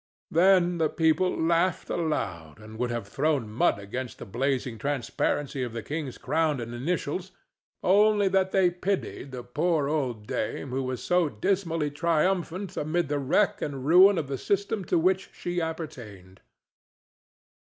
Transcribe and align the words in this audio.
Then 0.31 0.79
the 0.79 0.89
people 0.89 1.39
laughed 1.39 1.91
aloud, 1.91 2.57
and 2.59 2.79
would 2.79 2.89
have 2.89 3.07
thrown 3.07 3.51
mud 3.51 3.77
against 3.77 4.17
the 4.17 4.25
blazing 4.25 4.79
transparency 4.79 5.61
of 5.61 5.73
the 5.73 5.83
king's 5.83 6.17
crown 6.17 6.59
and 6.59 6.73
initials, 6.73 7.33
only 7.83 8.27
that 8.29 8.49
they 8.49 8.71
pitied 8.71 9.31
the 9.31 9.43
poor 9.43 9.87
old 9.89 10.25
dame 10.25 10.71
who 10.71 10.81
was 10.81 11.03
so 11.03 11.29
dismally 11.29 11.91
triumphant 11.91 12.75
amid 12.75 13.09
the 13.09 13.19
wreck 13.19 13.61
and 13.61 13.85
ruin 13.85 14.17
of 14.17 14.27
the 14.27 14.39
system 14.39 14.83
to 14.85 14.97
which 14.97 15.29
she 15.33 15.61
appertained. 15.61 16.41